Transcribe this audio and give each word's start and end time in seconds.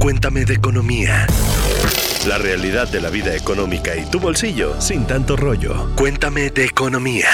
Cuéntame 0.00 0.44
de 0.44 0.54
economía. 0.54 1.26
La 2.28 2.38
realidad 2.38 2.88
de 2.88 3.00
la 3.00 3.10
vida 3.10 3.34
económica 3.34 3.96
y 3.96 4.04
tu 4.04 4.20
bolsillo 4.20 4.80
sin 4.80 5.06
tanto 5.06 5.36
rollo. 5.36 5.90
Cuéntame 5.96 6.50
de 6.50 6.64
economía. 6.64 7.28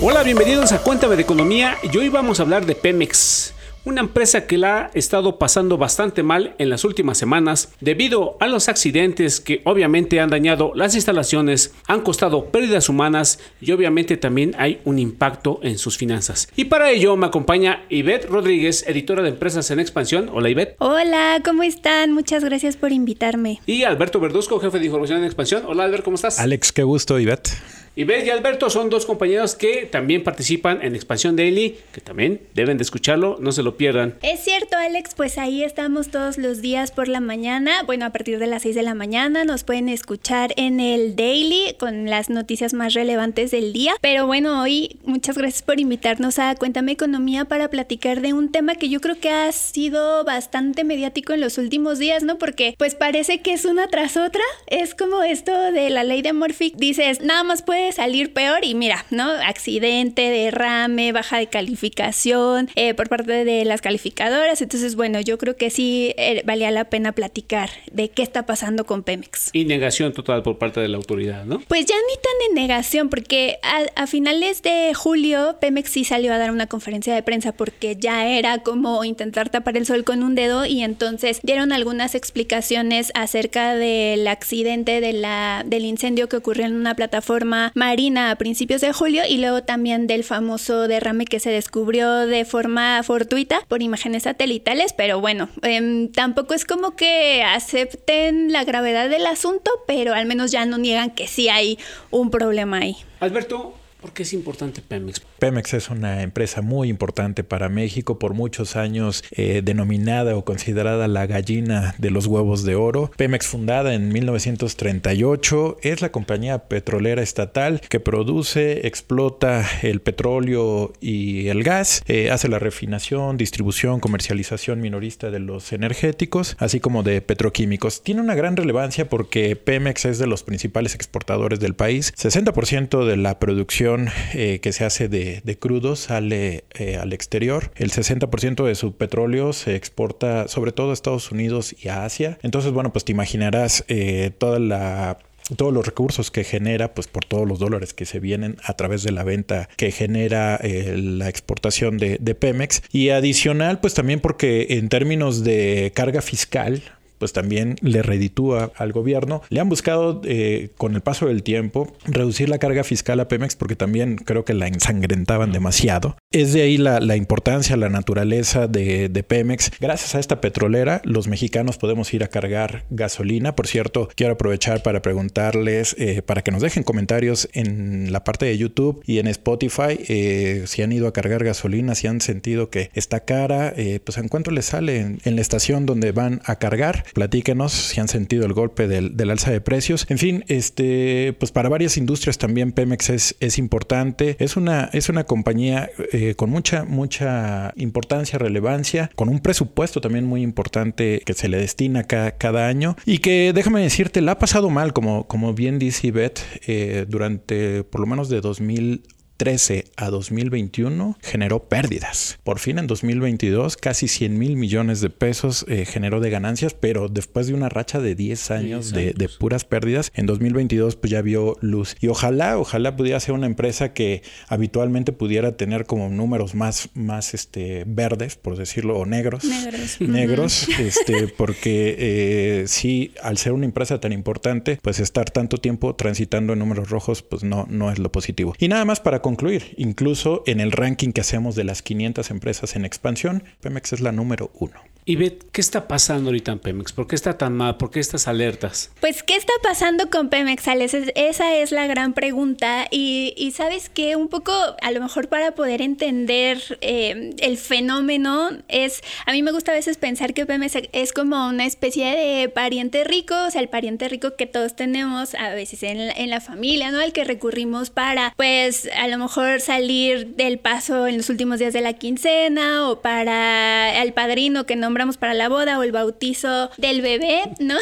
Hola, 0.00 0.22
bienvenidos 0.22 0.72
a 0.72 0.82
Cuéntame 0.82 1.16
de 1.16 1.22
economía 1.22 1.78
y 1.82 1.96
hoy 1.96 2.08
vamos 2.08 2.38
a 2.38 2.42
hablar 2.42 2.66
de 2.66 2.74
Pemex 2.74 3.54
una 3.84 4.00
empresa 4.00 4.46
que 4.46 4.58
la 4.58 4.86
ha 4.86 4.90
estado 4.94 5.38
pasando 5.38 5.76
bastante 5.76 6.22
mal 6.22 6.54
en 6.58 6.70
las 6.70 6.84
últimas 6.84 7.18
semanas 7.18 7.72
debido 7.80 8.36
a 8.40 8.46
los 8.46 8.68
accidentes 8.68 9.40
que 9.40 9.60
obviamente 9.64 10.20
han 10.20 10.30
dañado 10.30 10.72
las 10.74 10.94
instalaciones, 10.94 11.74
han 11.88 12.02
costado 12.02 12.46
pérdidas 12.46 12.88
humanas 12.88 13.40
y 13.60 13.72
obviamente 13.72 14.16
también 14.16 14.54
hay 14.58 14.80
un 14.84 14.98
impacto 14.98 15.58
en 15.62 15.78
sus 15.78 15.98
finanzas. 15.98 16.48
Y 16.56 16.66
para 16.66 16.90
ello 16.90 17.16
me 17.16 17.26
acompaña 17.26 17.84
Ivette 17.88 18.26
Rodríguez, 18.26 18.84
editora 18.86 19.22
de 19.22 19.30
Empresas 19.30 19.70
en 19.70 19.80
Expansión. 19.80 20.30
Hola 20.32 20.50
Ivette. 20.50 20.76
Hola, 20.78 21.40
¿cómo 21.44 21.62
están? 21.62 22.12
Muchas 22.12 22.44
gracias 22.44 22.76
por 22.76 22.92
invitarme. 22.92 23.60
Y 23.66 23.82
Alberto 23.84 24.20
Verduzco, 24.20 24.60
jefe 24.60 24.78
de 24.78 24.86
información 24.86 25.18
en 25.18 25.24
Expansión. 25.24 25.64
Hola 25.66 25.84
Alberto, 25.84 26.04
¿cómo 26.04 26.14
estás? 26.14 26.38
Alex, 26.38 26.72
qué 26.72 26.82
gusto, 26.84 27.18
Ivette. 27.18 27.50
Y 27.94 28.10
y 28.10 28.30
Alberto 28.30 28.70
son 28.70 28.88
dos 28.88 29.04
compañeros 29.04 29.54
que 29.54 29.84
también 29.84 30.24
participan 30.24 30.80
en 30.82 30.94
Expansión 30.94 31.36
Daily, 31.36 31.76
que 31.92 32.00
también 32.00 32.40
deben 32.54 32.78
de 32.78 32.84
escucharlo, 32.84 33.36
no 33.38 33.52
se 33.52 33.62
lo 33.62 33.76
pierdan. 33.76 34.14
Es 34.22 34.40
cierto, 34.40 34.78
Alex, 34.78 35.14
pues 35.14 35.36
ahí 35.36 35.62
estamos 35.62 36.08
todos 36.08 36.38
los 36.38 36.62
días 36.62 36.90
por 36.90 37.08
la 37.08 37.20
mañana. 37.20 37.82
Bueno, 37.84 38.06
a 38.06 38.10
partir 38.10 38.38
de 38.38 38.46
las 38.46 38.62
6 38.62 38.76
de 38.76 38.82
la 38.82 38.94
mañana 38.94 39.44
nos 39.44 39.64
pueden 39.64 39.90
escuchar 39.90 40.54
en 40.56 40.80
el 40.80 41.16
Daily 41.16 41.76
con 41.78 42.08
las 42.08 42.30
noticias 42.30 42.72
más 42.72 42.94
relevantes 42.94 43.50
del 43.50 43.74
día. 43.74 43.92
Pero 44.00 44.26
bueno, 44.26 44.62
hoy 44.62 44.96
muchas 45.04 45.36
gracias 45.36 45.62
por 45.62 45.78
invitarnos 45.78 46.38
a 46.38 46.54
Cuéntame 46.54 46.92
Economía 46.92 47.44
para 47.44 47.68
platicar 47.68 48.22
de 48.22 48.32
un 48.32 48.50
tema 48.50 48.74
que 48.74 48.88
yo 48.88 49.00
creo 49.02 49.18
que 49.18 49.28
ha 49.28 49.52
sido 49.52 50.24
bastante 50.24 50.84
mediático 50.84 51.34
en 51.34 51.40
los 51.40 51.58
últimos 51.58 51.98
días, 51.98 52.22
¿no? 52.22 52.38
Porque 52.38 52.74
pues 52.78 52.94
parece 52.94 53.42
que 53.42 53.52
es 53.52 53.66
una 53.66 53.88
tras 53.88 54.16
otra. 54.16 54.42
Es 54.66 54.94
como 54.94 55.22
esto 55.22 55.52
de 55.72 55.90
la 55.90 56.04
ley 56.04 56.22
de 56.22 56.32
Murphy. 56.32 56.72
Dices, 56.76 57.20
nada 57.20 57.42
más 57.42 57.60
puede 57.60 57.81
salir 57.90 58.32
peor 58.32 58.64
y 58.64 58.74
mira, 58.74 59.04
¿no? 59.10 59.28
Accidente, 59.28 60.22
derrame, 60.22 61.12
baja 61.12 61.38
de 61.38 61.48
calificación 61.48 62.70
eh, 62.76 62.94
por 62.94 63.08
parte 63.08 63.44
de 63.44 63.64
las 63.64 63.80
calificadoras. 63.80 64.62
Entonces, 64.62 64.94
bueno, 64.94 65.20
yo 65.20 65.38
creo 65.38 65.56
que 65.56 65.70
sí 65.70 66.14
eh, 66.16 66.42
valía 66.44 66.70
la 66.70 66.84
pena 66.84 67.12
platicar 67.12 67.70
de 67.90 68.10
qué 68.10 68.22
está 68.22 68.46
pasando 68.46 68.84
con 68.84 69.02
Pemex. 69.02 69.50
Y 69.52 69.64
negación 69.64 70.12
total 70.12 70.42
por 70.42 70.58
parte 70.58 70.80
de 70.80 70.88
la 70.88 70.98
autoridad, 70.98 71.44
¿no? 71.44 71.60
Pues 71.66 71.86
ya 71.86 71.96
ni 71.96 72.14
tan 72.14 72.48
en 72.50 72.54
negación, 72.54 73.08
porque 73.08 73.58
a, 73.62 74.02
a 74.02 74.06
finales 74.06 74.62
de 74.62 74.92
julio 74.94 75.56
Pemex 75.60 75.90
sí 75.90 76.04
salió 76.04 76.32
a 76.32 76.38
dar 76.38 76.50
una 76.50 76.66
conferencia 76.66 77.14
de 77.14 77.22
prensa 77.22 77.52
porque 77.52 77.96
ya 77.96 78.28
era 78.28 78.58
como 78.58 79.04
intentar 79.04 79.48
tapar 79.48 79.76
el 79.76 79.86
sol 79.86 80.04
con 80.04 80.22
un 80.22 80.34
dedo 80.34 80.66
y 80.66 80.82
entonces 80.82 81.40
dieron 81.42 81.72
algunas 81.72 82.14
explicaciones 82.14 83.10
acerca 83.14 83.74
del 83.74 84.26
accidente 84.28 85.00
de 85.00 85.12
la, 85.12 85.62
del 85.66 85.84
incendio 85.84 86.28
que 86.28 86.36
ocurrió 86.36 86.66
en 86.66 86.74
una 86.74 86.94
plataforma 86.94 87.71
marina 87.74 88.30
a 88.30 88.36
principios 88.36 88.80
de 88.80 88.92
julio 88.92 89.22
y 89.28 89.38
luego 89.38 89.62
también 89.62 90.06
del 90.06 90.24
famoso 90.24 90.88
derrame 90.88 91.24
que 91.24 91.40
se 91.40 91.50
descubrió 91.50 92.26
de 92.26 92.44
forma 92.44 93.02
fortuita 93.02 93.60
por 93.68 93.82
imágenes 93.82 94.24
satelitales, 94.24 94.92
pero 94.92 95.20
bueno, 95.20 95.48
em, 95.62 96.10
tampoco 96.10 96.54
es 96.54 96.64
como 96.64 96.96
que 96.96 97.42
acepten 97.42 98.52
la 98.52 98.64
gravedad 98.64 99.08
del 99.08 99.26
asunto, 99.26 99.70
pero 99.86 100.14
al 100.14 100.26
menos 100.26 100.50
ya 100.50 100.64
no 100.64 100.78
niegan 100.78 101.10
que 101.10 101.26
sí 101.26 101.48
hay 101.48 101.78
un 102.10 102.30
problema 102.30 102.78
ahí. 102.78 102.96
Alberto, 103.20 103.74
¿Por 104.02 104.12
qué 104.12 104.24
es 104.24 104.32
importante 104.32 104.82
Pemex? 104.82 105.20
Pemex 105.38 105.74
es 105.74 105.88
una 105.88 106.22
empresa 106.22 106.60
muy 106.60 106.88
importante 106.88 107.44
para 107.44 107.68
México, 107.68 108.18
por 108.18 108.34
muchos 108.34 108.74
años 108.74 109.22
eh, 109.30 109.62
denominada 109.64 110.34
o 110.34 110.44
considerada 110.44 111.06
la 111.06 111.26
gallina 111.26 111.94
de 111.98 112.10
los 112.10 112.26
huevos 112.26 112.64
de 112.64 112.74
oro. 112.74 113.12
Pemex 113.16 113.46
fundada 113.46 113.94
en 113.94 114.08
1938 114.08 115.76
es 115.82 116.02
la 116.02 116.10
compañía 116.10 116.64
petrolera 116.64 117.22
estatal 117.22 117.80
que 117.88 118.00
produce, 118.00 118.88
explota 118.88 119.64
el 119.82 120.00
petróleo 120.00 120.92
y 121.00 121.46
el 121.46 121.62
gas, 121.62 122.02
eh, 122.08 122.32
hace 122.32 122.48
la 122.48 122.58
refinación, 122.58 123.36
distribución, 123.36 124.00
comercialización 124.00 124.80
minorista 124.80 125.30
de 125.30 125.38
los 125.38 125.72
energéticos, 125.72 126.56
así 126.58 126.80
como 126.80 127.04
de 127.04 127.20
petroquímicos. 127.20 128.02
Tiene 128.02 128.20
una 128.20 128.34
gran 128.34 128.56
relevancia 128.56 129.08
porque 129.08 129.54
Pemex 129.54 130.06
es 130.06 130.18
de 130.18 130.26
los 130.26 130.42
principales 130.42 130.96
exportadores 130.96 131.60
del 131.60 131.74
país. 131.74 132.12
60% 132.16 133.06
de 133.06 133.16
la 133.16 133.38
producción 133.38 133.91
eh, 134.34 134.60
que 134.60 134.72
se 134.72 134.84
hace 134.84 135.08
de, 135.08 135.58
crudo 135.58 135.96
sale 135.96 136.64
eh, 136.74 136.96
al 136.96 137.12
exterior. 137.12 137.70
El 137.76 137.90
60% 137.90 138.64
de 138.64 138.74
su 138.74 138.96
petróleo 138.96 139.52
se 139.52 139.76
exporta 139.76 140.48
sobre 140.48 140.72
todo 140.72 140.90
a 140.90 140.94
Estados 140.94 141.30
Unidos 141.30 141.74
y 141.80 141.88
a 141.88 142.04
Asia. 142.04 142.38
Entonces, 142.42 142.72
bueno, 142.72 142.92
pues 142.92 143.04
te 143.04 143.12
imaginarás 143.12 143.84
eh, 143.88 144.30
toda 144.36 144.58
la 144.58 145.18
todos 145.56 145.74
los 145.74 145.84
recursos 145.84 146.30
que 146.30 146.44
genera, 146.44 146.94
pues 146.94 147.08
por 147.08 147.24
todos 147.24 147.48
los 147.48 147.58
dólares 147.58 147.92
que 147.92 148.06
se 148.06 148.20
vienen 148.20 148.56
a 148.64 148.74
través 148.74 149.02
de 149.02 149.10
la 149.10 149.24
venta 149.24 149.68
que 149.76 149.90
genera 149.90 150.60
la 150.62 151.28
exportación 151.28 151.98
de, 151.98 152.16
de 152.20 152.34
Pemex. 152.36 152.82
Y 152.92 153.08
adicional, 153.08 153.80
pues 153.80 153.92
también 153.92 154.20
porque 154.20 154.66
en 154.70 154.88
términos 154.88 155.42
de 155.42 155.90
carga 155.94 156.22
fiscal, 156.22 156.82
pues 157.22 157.32
también 157.32 157.76
le 157.82 158.02
reditúa 158.02 158.72
al 158.74 158.90
gobierno. 158.90 159.42
Le 159.48 159.60
han 159.60 159.68
buscado 159.68 160.22
eh, 160.24 160.70
con 160.76 160.96
el 160.96 161.02
paso 161.02 161.28
del 161.28 161.44
tiempo 161.44 161.96
reducir 162.04 162.48
la 162.48 162.58
carga 162.58 162.82
fiscal 162.82 163.20
a 163.20 163.28
Pemex 163.28 163.54
porque 163.54 163.76
también 163.76 164.16
creo 164.16 164.44
que 164.44 164.54
la 164.54 164.66
ensangrentaban 164.66 165.52
demasiado. 165.52 166.16
Es 166.32 166.52
de 166.52 166.62
ahí 166.62 166.78
la, 166.78 167.14
importancia, 167.14 167.76
la 167.76 167.90
naturaleza 167.90 168.66
de, 168.66 169.24
Pemex. 169.28 169.70
Gracias 169.78 170.16
a 170.16 170.18
esta 170.18 170.40
petrolera, 170.40 171.00
los 171.04 171.28
mexicanos 171.28 171.78
podemos 171.78 172.12
ir 172.12 172.24
a 172.24 172.26
cargar 172.26 172.86
gasolina. 172.90 173.54
Por 173.54 173.68
cierto, 173.68 174.08
quiero 174.16 174.32
aprovechar 174.32 174.82
para 174.82 175.00
preguntarles, 175.00 175.94
eh, 176.00 176.22
para 176.22 176.42
que 176.42 176.50
nos 176.50 176.60
dejen 176.60 176.82
comentarios 176.82 177.48
en 177.52 178.10
la 178.10 178.24
parte 178.24 178.46
de 178.46 178.58
YouTube 178.58 179.00
y 179.06 179.20
en 179.20 179.28
Spotify, 179.28 179.96
eh, 180.08 180.64
si 180.66 180.82
han 180.82 180.90
ido 180.90 181.06
a 181.06 181.12
cargar 181.12 181.44
gasolina, 181.44 181.94
si 181.94 182.08
han 182.08 182.20
sentido 182.20 182.68
que 182.68 182.90
está 182.94 183.20
cara, 183.20 183.74
pues 184.04 184.18
en 184.18 184.26
cuánto 184.26 184.50
les 184.50 184.64
sale 184.64 185.18
en 185.24 185.36
la 185.36 185.40
estación 185.40 185.86
donde 185.86 186.10
van 186.10 186.42
a 186.46 186.56
cargar. 186.56 187.04
Platíquenos 187.14 187.72
si 187.72 188.00
han 188.00 188.08
sentido 188.08 188.46
el 188.46 188.52
golpe 188.52 188.88
del, 188.88 189.30
alza 189.30 189.50
de 189.50 189.60
precios. 189.60 190.06
En 190.08 190.18
fin, 190.18 190.44
este, 190.48 191.34
pues 191.38 191.52
para 191.52 191.68
varias 191.68 191.96
industrias 191.96 192.38
también 192.38 192.72
Pemex 192.72 193.10
es, 193.10 193.36
es 193.40 193.58
importante. 193.58 194.36
Es 194.38 194.56
una, 194.56 194.90
es 194.92 195.08
una 195.08 195.24
compañía 195.24 195.90
eh, 196.12 196.34
con 196.34 196.50
mucha, 196.50 196.84
mucha 196.84 197.72
importancia, 197.76 198.38
relevancia, 198.38 199.10
con 199.14 199.28
un 199.28 199.40
presupuesto 199.40 200.00
también 200.00 200.24
muy 200.24 200.42
importante 200.42 201.22
que 201.24 201.34
se 201.34 201.48
le 201.48 201.58
destina 201.58 202.04
cada, 202.04 202.32
cada 202.32 202.68
año 202.68 202.96
y 203.06 203.18
que 203.18 203.52
déjame 203.54 203.82
decirte, 203.82 204.20
la 204.20 204.32
ha 204.32 204.38
pasado 204.38 204.70
mal, 204.70 204.92
como, 204.92 205.26
como 205.26 205.54
bien 205.54 205.78
dice 205.78 206.08
Ivette, 206.08 206.40
eh, 206.66 207.06
durante 207.08 207.84
por 207.84 208.00
lo 208.00 208.06
menos 208.06 208.28
de 208.28 208.40
2000 208.40 209.02
2013 209.42 209.84
a 209.96 210.10
2021 210.10 211.18
generó 211.20 211.64
pérdidas. 211.68 212.38
Por 212.44 212.60
fin 212.60 212.78
en 212.78 212.86
2022 212.86 213.76
casi 213.76 214.06
100 214.06 214.38
mil 214.38 214.56
millones 214.56 215.00
de 215.00 215.10
pesos 215.10 215.64
eh, 215.68 215.84
generó 215.84 216.20
de 216.20 216.30
ganancias, 216.30 216.74
pero 216.74 217.08
después 217.08 217.48
de 217.48 217.54
una 217.54 217.68
racha 217.68 218.00
de 218.00 218.14
10 218.14 218.50
años, 218.52 218.92
De, 218.92 219.12
puras 219.40 219.64
pérdidas, 219.64 220.12
en 220.14 220.26
2022 220.26 220.96
pues 220.96 221.10
ya 221.10 221.22
vio 221.22 221.56
luz. 221.60 221.96
Y 222.00 222.08
ojalá, 222.08 222.58
ojalá 222.58 222.96
pudiera 222.96 223.18
ser 223.18 223.34
una 223.34 223.46
empresa 223.46 223.92
que 223.92 224.22
habitualmente 224.46 225.12
pudiera 225.12 225.56
tener 225.56 225.86
como 225.86 226.08
números 226.08 226.54
más, 226.54 226.90
más 226.94 227.34
este, 227.34 227.84
verdes, 227.86 228.36
por 228.36 228.56
decirlo, 228.56 228.96
o 228.96 229.06
negros. 229.06 229.44
Negros. 229.44 230.00
Negros, 230.00 230.68
este, 230.78 231.28
porque 231.28 231.96
eh, 231.98 232.64
sí, 232.68 233.12
al 233.22 233.38
ser 233.38 233.52
una 233.52 233.64
empresa 233.64 233.98
tan 234.00 234.12
importante, 234.12 234.78
pues 234.82 235.00
estar 235.00 235.30
tanto 235.30 235.56
tiempo 235.58 235.96
transitando 235.96 236.52
en 236.52 236.60
números 236.60 236.90
rojos, 236.90 237.22
pues 237.22 237.42
no, 237.42 237.66
no 237.68 237.90
es 237.90 237.98
lo 237.98 238.12
positivo. 238.12 238.54
Y 238.58 238.68
nada 238.68 238.84
más 238.84 239.00
para 239.00 239.20
concluir, 239.20 239.31
incluso 239.76 240.42
en 240.46 240.60
el 240.60 240.72
ranking 240.72 241.12
que 241.12 241.20
hacemos 241.20 241.54
de 241.54 241.64
las 241.64 241.82
500 241.82 242.30
empresas 242.30 242.76
en 242.76 242.84
expansión, 242.84 243.44
Pemex 243.60 243.92
es 243.92 244.00
la 244.00 244.12
número 244.12 244.50
uno. 244.54 244.91
Y 245.04 245.16
Bet, 245.16 245.42
¿qué 245.50 245.60
está 245.60 245.88
pasando 245.88 246.30
ahorita 246.30 246.52
en 246.52 246.60
Pemex? 246.60 246.92
¿Por 246.92 247.08
qué 247.08 247.16
está 247.16 247.36
tan 247.36 247.56
mal? 247.56 247.76
¿Por 247.76 247.90
qué 247.90 247.98
estas 247.98 248.28
alertas? 248.28 248.92
Pues, 249.00 249.24
¿qué 249.24 249.34
está 249.34 249.52
pasando 249.60 250.08
con 250.10 250.28
Pemex, 250.28 250.68
Alex? 250.68 250.94
Esa 251.16 251.56
es 251.56 251.72
la 251.72 251.88
gran 251.88 252.12
pregunta. 252.12 252.86
Y, 252.88 253.52
sabes 253.56 253.88
que 253.88 254.14
un 254.14 254.28
poco, 254.28 254.52
a 254.80 254.90
lo 254.92 255.00
mejor 255.00 255.28
para 255.28 255.56
poder 255.56 255.82
entender 255.82 256.78
eh, 256.82 257.34
el 257.38 257.56
fenómeno, 257.58 258.50
es, 258.68 259.02
a 259.26 259.32
mí 259.32 259.42
me 259.42 259.50
gusta 259.50 259.72
a 259.72 259.74
veces 259.74 259.96
pensar 259.96 260.34
que 260.34 260.46
Pemex 260.46 260.78
es 260.92 261.12
como 261.12 261.48
una 261.48 261.66
especie 261.66 262.06
de 262.14 262.48
pariente 262.48 263.02
rico, 263.02 263.34
o 263.46 263.50
sea, 263.50 263.60
el 263.60 263.68
pariente 263.68 264.08
rico 264.08 264.36
que 264.36 264.46
todos 264.46 264.76
tenemos 264.76 265.34
a 265.34 265.50
veces 265.50 265.82
en 265.82 266.30
la, 266.30 266.40
familia, 266.40 266.92
¿no? 266.92 267.00
Al 267.00 267.12
que 267.12 267.24
recurrimos 267.24 267.90
para, 267.90 268.34
pues, 268.36 268.88
a 268.96 269.08
lo 269.08 269.18
mejor 269.18 269.60
salir 269.60 270.36
del 270.36 270.60
paso 270.60 271.08
en 271.08 271.16
los 271.16 271.28
últimos 271.28 271.58
días 271.58 271.72
de 271.72 271.80
la 271.80 271.94
quincena 271.94 272.88
o 272.88 273.00
para 273.00 274.00
el 274.00 274.12
padrino 274.12 274.64
que 274.64 274.76
no 274.76 274.91
nombramos 274.92 275.16
para 275.16 275.32
la 275.32 275.48
boda 275.48 275.78
o 275.78 275.82
el 275.82 275.90
bautizo 275.90 276.70
del 276.76 277.00
bebé, 277.00 277.44
¿no? 277.60 277.78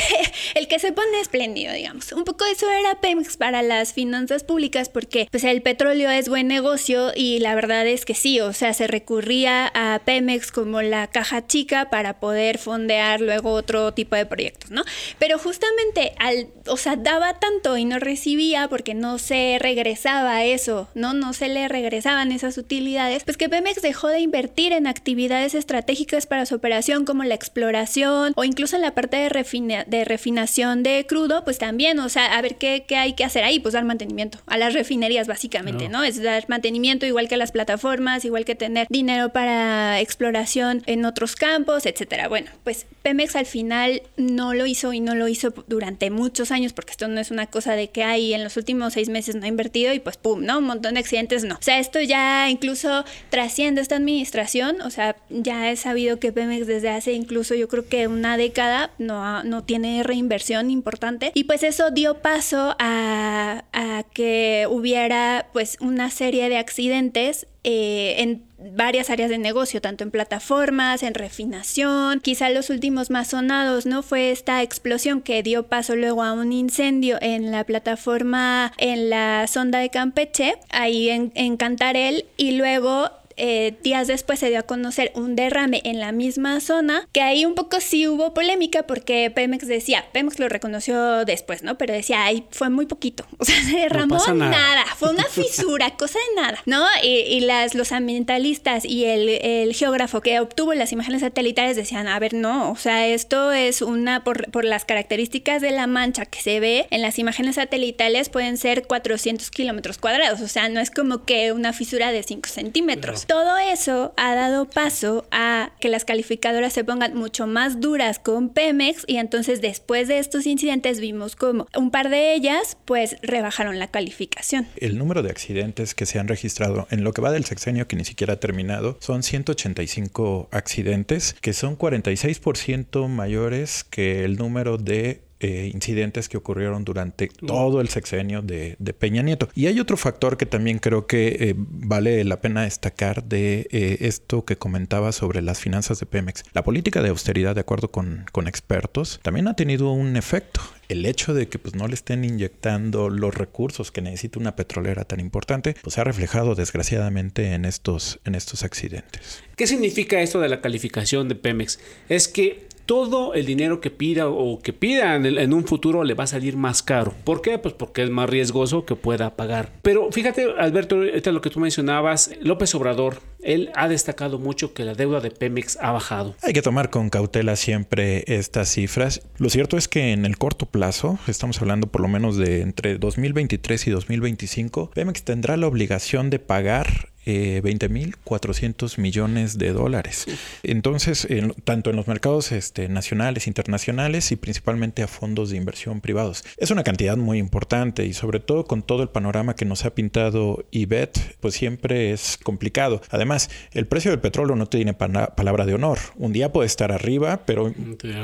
el 0.54 0.66
que 0.66 0.78
se 0.78 0.92
pone 0.92 1.20
espléndido, 1.20 1.74
digamos. 1.74 2.10
Un 2.12 2.24
poco 2.24 2.46
eso 2.46 2.70
era 2.70 3.02
Pemex 3.02 3.36
para 3.36 3.60
las 3.60 3.92
finanzas 3.92 4.44
públicas 4.44 4.88
porque 4.88 5.28
pues 5.30 5.44
el 5.44 5.60
petróleo 5.60 6.08
es 6.08 6.30
buen 6.30 6.48
negocio 6.48 7.12
y 7.14 7.38
la 7.40 7.54
verdad 7.54 7.86
es 7.86 8.06
que 8.06 8.14
sí, 8.14 8.40
o 8.40 8.54
sea, 8.54 8.72
se 8.72 8.86
recurría 8.86 9.70
a 9.74 10.00
Pemex 10.06 10.52
como 10.52 10.80
la 10.80 11.08
caja 11.08 11.46
chica 11.46 11.90
para 11.90 12.18
poder 12.18 12.56
fondear 12.56 13.20
luego 13.20 13.52
otro 13.52 13.92
tipo 13.92 14.16
de 14.16 14.24
proyectos, 14.24 14.70
¿no? 14.70 14.84
Pero 15.18 15.38
justamente 15.38 16.14
al, 16.18 16.48
o 16.66 16.78
sea, 16.78 16.96
daba 16.96 17.38
tanto 17.40 17.76
y 17.76 17.84
no 17.84 17.98
recibía 17.98 18.68
porque 18.68 18.94
no 18.94 19.18
se 19.18 19.58
regresaba 19.60 20.44
eso, 20.44 20.88
¿no? 20.94 21.12
No 21.12 21.34
se 21.34 21.48
le 21.48 21.68
regresaban 21.68 22.32
esas 22.32 22.56
utilidades, 22.56 23.22
pues 23.24 23.36
que 23.36 23.50
Pemex 23.50 23.82
dejó 23.82 24.08
de 24.08 24.20
invertir 24.20 24.72
en 24.72 24.86
actividades 24.86 25.54
estratégicas 25.54 26.24
para 26.26 26.46
su 26.46 26.53
operación 26.54 27.04
como 27.04 27.24
la 27.24 27.34
exploración 27.34 28.32
o 28.36 28.44
incluso 28.44 28.76
en 28.76 28.82
la 28.82 28.94
parte 28.94 29.16
de, 29.16 29.84
de 29.86 30.04
refinación 30.04 30.82
de 30.82 31.06
crudo, 31.06 31.44
pues 31.44 31.58
también, 31.58 31.98
o 31.98 32.08
sea, 32.08 32.36
a 32.36 32.42
ver 32.42 32.56
qué, 32.56 32.84
qué, 32.86 32.96
hay 32.96 33.14
que 33.14 33.24
hacer 33.24 33.44
ahí, 33.44 33.60
pues 33.60 33.74
dar 33.74 33.84
mantenimiento 33.84 34.38
a 34.46 34.58
las 34.58 34.74
refinerías 34.74 35.26
básicamente, 35.26 35.88
¿no? 35.88 36.04
Es 36.04 36.22
dar 36.22 36.44
mantenimiento 36.48 37.06
igual 37.06 37.28
que 37.28 37.34
a 37.34 37.38
las 37.38 37.52
plataformas, 37.52 38.24
igual 38.24 38.44
que 38.44 38.54
tener 38.54 38.86
dinero 38.90 39.30
para 39.30 40.00
exploración 40.00 40.82
en 40.86 41.04
otros 41.04 41.36
campos, 41.36 41.86
etcétera. 41.86 42.28
Bueno, 42.28 42.50
pues 42.62 42.86
Pemex 43.02 43.36
al 43.36 43.46
final 43.46 44.02
no 44.16 44.54
lo 44.54 44.66
hizo 44.66 44.92
y 44.92 45.00
no 45.00 45.14
lo 45.14 45.28
hizo 45.28 45.52
durante 45.66 46.10
muchos 46.10 46.50
años, 46.50 46.72
porque 46.72 46.92
esto 46.92 47.08
no 47.08 47.20
es 47.20 47.30
una 47.30 47.46
cosa 47.46 47.74
de 47.74 47.88
que 47.88 48.04
hay 48.04 48.34
en 48.34 48.44
los 48.44 48.56
últimos 48.56 48.94
seis 48.94 49.08
meses 49.08 49.34
no 49.34 49.44
ha 49.44 49.48
invertido 49.48 49.92
y 49.92 50.00
pues 50.00 50.16
pum, 50.16 50.44
¿no? 50.44 50.58
Un 50.58 50.64
montón 50.64 50.94
de 50.94 51.00
accidentes, 51.00 51.44
no. 51.44 51.56
O 51.56 51.62
sea, 51.62 51.78
esto 51.78 52.00
ya 52.00 52.48
incluso 52.50 53.04
trasciende 53.30 53.80
esta 53.80 53.96
administración, 53.96 54.80
o 54.82 54.90
sea, 54.90 55.16
ya 55.30 55.70
he 55.70 55.76
sabido 55.76 56.18
que 56.18 56.32
Pemex 56.32 56.43
desde 56.46 56.90
hace 56.90 57.12
incluso 57.12 57.54
yo 57.54 57.68
creo 57.68 57.86
que 57.88 58.06
una 58.06 58.36
década 58.36 58.90
no, 58.98 59.42
no 59.44 59.64
tiene 59.64 60.02
reinversión 60.02 60.70
importante 60.70 61.32
y 61.34 61.44
pues 61.44 61.62
eso 61.62 61.90
dio 61.90 62.18
paso 62.18 62.76
a, 62.78 63.64
que 64.12 64.66
hubiera 64.70 65.48
pues 65.52 65.76
una 65.80 66.10
serie 66.10 66.48
de 66.48 66.58
accidentes 66.58 67.46
eh, 67.64 68.16
en 68.18 68.42
varias 68.72 69.10
áreas 69.10 69.30
de 69.30 69.38
negocio, 69.38 69.80
tanto 69.80 70.04
en 70.04 70.10
plataformas, 70.10 71.02
en 71.02 71.14
refinación. 71.14 72.20
Quizá 72.20 72.50
los 72.50 72.70
últimos 72.70 73.10
más 73.10 73.28
sonados, 73.28 73.86
¿no? 73.86 74.02
Fue 74.02 74.30
esta 74.30 74.62
explosión 74.62 75.20
que 75.20 75.42
dio 75.42 75.66
paso 75.66 75.96
luego 75.96 76.22
a 76.22 76.32
un 76.32 76.52
incendio 76.52 77.18
en 77.20 77.50
la 77.50 77.64
plataforma, 77.64 78.72
en 78.78 79.10
la 79.10 79.46
sonda 79.46 79.78
de 79.80 79.90
Campeche, 79.90 80.54
ahí 80.70 81.08
en, 81.10 81.32
en 81.34 81.56
Cantarel, 81.56 82.26
y 82.36 82.52
luego 82.52 83.10
eh, 83.36 83.76
días 83.82 84.06
después 84.06 84.38
se 84.38 84.48
dio 84.48 84.58
a 84.58 84.62
conocer 84.62 85.12
un 85.14 85.36
derrame 85.36 85.80
en 85.84 86.00
la 86.00 86.12
misma 86.12 86.60
zona, 86.60 87.08
que 87.12 87.20
ahí 87.20 87.44
un 87.44 87.54
poco 87.54 87.80
sí 87.80 88.06
hubo 88.06 88.34
polémica 88.34 88.84
porque 88.86 89.30
Pemex 89.34 89.66
decía, 89.66 90.04
Pemex 90.12 90.38
lo 90.38 90.48
reconoció 90.48 91.24
después, 91.24 91.62
¿no? 91.62 91.76
Pero 91.76 91.94
decía, 91.94 92.24
ay, 92.24 92.44
fue 92.50 92.70
muy 92.70 92.86
poquito, 92.86 93.26
o 93.38 93.44
sea, 93.44 93.60
se 93.62 93.76
derramó 93.76 94.18
nada. 94.34 94.84
fue 94.96 95.10
una 95.10 95.24
fisura, 95.24 95.90
cosa 95.96 96.18
de 96.18 96.42
nada, 96.42 96.62
¿no? 96.66 96.84
Y, 97.02 97.40
las, 97.40 97.74
los 97.74 97.92
ambientalistas 97.92 98.84
y 98.84 99.04
el, 99.04 99.74
geógrafo 99.74 100.20
que 100.20 100.40
obtuvo 100.40 100.72
las 100.74 100.92
imágenes 100.92 101.20
satelitales 101.20 101.76
decían, 101.76 102.06
a 102.06 102.18
ver, 102.18 102.32
no, 102.32 102.70
o 102.70 102.76
sea, 102.76 103.06
esto 103.06 103.52
es 103.52 103.82
una, 103.82 104.24
por, 104.24 104.50
por 104.50 104.64
las 104.64 104.84
características 104.84 105.60
de 105.60 105.72
la 105.72 105.86
mancha 105.86 106.26
que 106.26 106.40
se 106.40 106.60
ve 106.60 106.86
en 106.90 107.02
las 107.02 107.18
imágenes 107.18 107.56
satelitales, 107.56 108.28
pueden 108.28 108.56
ser 108.56 108.86
400 108.86 109.50
kilómetros 109.50 109.98
cuadrados, 109.98 110.40
o 110.40 110.48
sea, 110.48 110.68
no 110.68 110.80
es 110.80 110.90
como 110.90 111.24
que 111.24 111.52
una 111.52 111.72
fisura 111.72 112.12
de 112.12 112.22
5 112.22 112.48
centímetros. 112.48 113.23
Todo 113.26 113.56
eso 113.56 114.12
ha 114.16 114.34
dado 114.34 114.66
paso 114.66 115.26
a 115.30 115.72
que 115.80 115.88
las 115.88 116.04
calificadoras 116.04 116.72
se 116.72 116.84
pongan 116.84 117.14
mucho 117.14 117.46
más 117.46 117.80
duras 117.80 118.18
con 118.18 118.50
Pemex 118.50 119.04
y 119.06 119.16
entonces 119.16 119.60
después 119.60 120.08
de 120.08 120.18
estos 120.18 120.46
incidentes 120.46 121.00
vimos 121.00 121.36
como 121.36 121.66
un 121.76 121.90
par 121.90 122.10
de 122.10 122.34
ellas 122.34 122.76
pues 122.84 123.16
rebajaron 123.22 123.78
la 123.78 123.88
calificación. 123.88 124.66
El 124.76 124.98
número 124.98 125.22
de 125.22 125.30
accidentes 125.30 125.94
que 125.94 126.06
se 126.06 126.18
han 126.18 126.28
registrado 126.28 126.86
en 126.90 127.04
lo 127.04 127.12
que 127.12 127.22
va 127.22 127.30
del 127.30 127.44
sexenio 127.44 127.88
que 127.88 127.96
ni 127.96 128.04
siquiera 128.04 128.34
ha 128.34 128.40
terminado 128.40 128.98
son 129.00 129.22
185 129.22 130.48
accidentes 130.50 131.34
que 131.40 131.52
son 131.52 131.78
46% 131.78 133.08
mayores 133.08 133.84
que 133.84 134.24
el 134.24 134.36
número 134.36 134.76
de 134.76 135.22
eh, 135.44 135.70
incidentes 135.74 136.30
que 136.30 136.38
ocurrieron 136.38 136.86
durante 136.86 137.28
todo 137.28 137.82
el 137.82 137.90
sexenio 137.90 138.40
de, 138.40 138.78
Peña 138.98 139.20
Nieto. 139.20 139.50
Y 139.54 139.66
hay 139.66 139.78
otro 139.78 139.98
factor 139.98 140.38
que 140.38 140.46
también 140.46 140.78
creo 140.78 141.06
que 141.06 141.36
eh, 141.38 141.54
vale 141.58 142.24
la 142.24 142.40
pena 142.40 142.62
destacar 142.62 143.24
de 143.24 143.68
eh, 143.70 143.98
esto 144.00 144.46
que 144.46 144.56
comentaba 144.56 145.12
sobre 145.12 145.42
las 145.42 145.60
finanzas 145.60 146.00
de 146.00 146.06
Pemex. 146.06 146.44
La 146.54 146.64
política 146.64 147.02
de 147.02 147.10
austeridad, 147.10 147.54
de 147.54 147.60
acuerdo 147.60 147.90
con, 147.90 148.24
con 148.32 148.48
expertos, 148.48 149.20
también 149.22 149.46
ha 149.46 149.54
tenido 149.54 149.92
un 149.92 150.16
efecto 150.16 150.62
el 150.88 151.04
hecho 151.04 151.34
de 151.34 151.48
que 151.48 151.58
pues, 151.58 151.74
no 151.74 151.88
le 151.88 151.94
estén 151.94 152.24
inyectando 152.24 153.10
los 153.10 153.34
recursos 153.34 153.92
que 153.92 154.00
necesita 154.00 154.38
una 154.38 154.56
petrolera 154.56 155.04
tan 155.04 155.20
importante, 155.20 155.76
pues 155.82 155.94
se 155.94 156.00
ha 156.00 156.04
reflejado 156.04 156.54
desgraciadamente 156.54 157.52
en 157.52 157.66
estos, 157.66 158.18
en 158.24 158.34
estos 158.34 158.62
accidentes. 158.62 159.42
¿Qué 159.56 159.66
significa 159.66 160.22
esto 160.22 160.40
de 160.40 160.48
la 160.48 160.62
calificación 160.62 161.28
de 161.28 161.34
Pemex? 161.34 161.80
Es 162.08 162.28
que 162.28 162.66
todo 162.86 163.34
el 163.34 163.46
dinero 163.46 163.80
que 163.80 163.90
pida 163.90 164.28
o 164.28 164.58
que 164.60 164.72
pida 164.72 165.14
en, 165.16 165.52
un 165.52 165.64
futuro 165.64 166.04
le 166.04 166.14
va 166.14 166.24
a 166.24 166.28
salir 166.28 166.56
más 166.56 166.82
caro. 166.82 167.14
¿Por 167.24 167.42
qué? 167.42 167.58
Pues 167.58 167.74
porque 167.74 168.02
es 168.02 168.10
más 168.10 168.28
riesgoso 168.28 168.84
que 168.84 168.96
pueda 168.96 169.36
pagar. 169.36 169.72
Pero 169.82 170.10
fíjate, 170.12 170.46
Alberto, 170.58 171.02
es 171.02 171.24
lo 171.26 171.40
que 171.40 171.50
tú 171.50 171.60
mencionabas, 171.60 172.30
López 172.40 172.74
Obrador, 172.74 173.20
él 173.42 173.70
ha 173.74 173.88
destacado 173.88 174.38
mucho 174.38 174.72
que 174.72 174.84
la 174.84 174.94
deuda 174.94 175.20
de 175.20 175.30
Pemex 175.30 175.76
ha 175.80 175.92
bajado. 175.92 176.34
Hay 176.42 176.52
que 176.52 176.62
tomar 176.62 176.90
con 176.90 177.10
cautela 177.10 177.56
siempre 177.56 178.24
estas 178.26 178.70
cifras. 178.70 179.22
Lo 179.38 179.50
cierto 179.50 179.76
es 179.76 179.88
que 179.88 180.12
en 180.12 180.24
el 180.24 180.38
corto 180.38 180.66
plazo, 180.66 181.18
estamos 181.26 181.60
hablando 181.60 181.86
por 181.86 182.00
lo 182.00 182.08
menos 182.08 182.36
de 182.36 182.62
entre 182.62 182.98
2023 182.98 183.86
y 183.86 183.90
2025, 183.90 184.90
Pemex 184.94 185.22
tendrá 185.24 185.56
la 185.56 185.66
obligación 185.66 186.30
de 186.30 186.38
pagar 186.38 187.13
eh, 187.24 187.60
20.400 187.62 188.98
millones 188.98 189.58
de 189.58 189.72
dólares. 189.72 190.26
Entonces, 190.62 191.26
tanto 191.64 191.90
en 191.90 191.96
los 191.96 192.06
mercados 192.06 192.52
este, 192.52 192.88
nacionales, 192.88 193.46
internacionales 193.46 194.32
y 194.32 194.36
principalmente 194.36 195.02
a 195.02 195.06
fondos 195.06 195.50
de 195.50 195.56
inversión 195.56 196.00
privados. 196.00 196.44
Es 196.56 196.70
una 196.70 196.84
cantidad 196.84 197.16
muy 197.16 197.38
importante 197.38 198.04
y 198.04 198.12
sobre 198.12 198.40
todo 198.40 198.64
con 198.64 198.82
todo 198.82 199.02
el 199.02 199.08
panorama 199.08 199.54
que 199.54 199.64
nos 199.64 199.84
ha 199.84 199.94
pintado 199.94 200.64
IBET, 200.70 201.36
pues 201.40 201.54
siempre 201.54 202.12
es 202.12 202.38
complicado. 202.42 203.00
Además, 203.10 203.50
el 203.72 203.86
precio 203.86 204.10
del 204.10 204.20
petróleo 204.20 204.56
no 204.56 204.66
tiene 204.66 204.94
palabra 204.94 205.66
de 205.66 205.74
honor. 205.74 205.98
Un 206.16 206.32
día 206.32 206.52
puede 206.52 206.66
estar 206.66 206.92
arriba, 206.92 207.40
pero 207.46 207.72